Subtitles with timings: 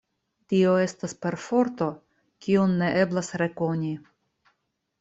[0.53, 1.89] Tio estas perforto,
[2.47, 3.95] kiun ne eblas rekoni.